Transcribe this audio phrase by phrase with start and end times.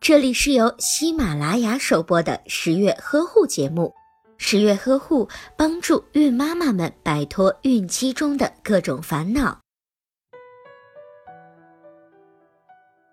[0.00, 3.92] 这里是由喜马拉雅首播的十月呵护节目。
[4.36, 9.60] 十月呵护帮助孕妈妈们摆脱孕期中的各种烦恼。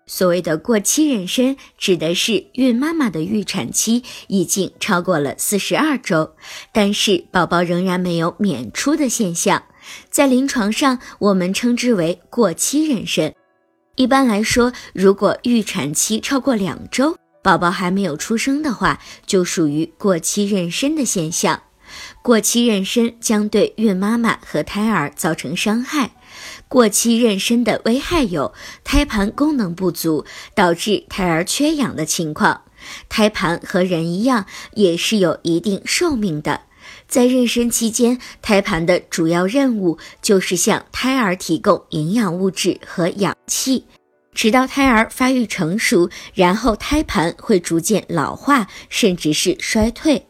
[0.06, 6.34] 所谓的过期妊娠，指的是孕妈妈的预产期已经超过了四十二周，
[6.72, 9.62] 但是宝宝仍然没有娩出的现象，
[10.10, 13.32] 在临床上我们称之为过期妊娠。
[13.96, 21.62] 一般来说，如果预产期超过两周，宝宝还没有出生的话，就属于过期妊娠的现象。
[22.22, 26.12] 过期妊娠将对孕妈妈和胎儿造成伤害。
[26.68, 30.24] 过期妊娠的危害有胎盘功能不足，
[30.54, 32.62] 导致胎儿缺氧的情况。
[33.10, 36.62] 胎盘和人一样，也是有一定寿命的。
[37.08, 43.84] 在妊娠期间，胎盘的主要任务就是向胎儿提供营养物质和氧气，
[44.34, 50.26] 直到胎儿发育成熟，然后胎盘会逐渐老化，甚至是衰退。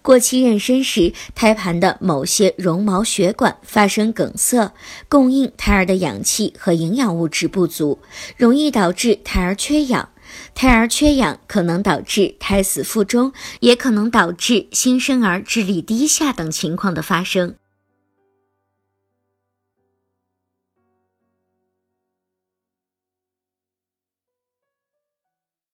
[0.00, 4.72] 过期妊娠时，胎盘的某些绒毛血管发生梗塞，
[5.08, 7.98] 供应胎儿的氧气和营养物质不足，
[8.36, 10.08] 容易导致胎儿缺氧。
[10.54, 17.54] 胎儿缺氧可能导致胎死腹中，也可能导致新生儿智力低下等情况的发生。